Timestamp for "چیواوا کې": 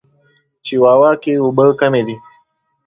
0.65-1.33